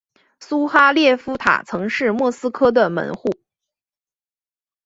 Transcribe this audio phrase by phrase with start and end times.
[0.39, 3.37] 苏哈列夫塔曾是莫斯科的门户。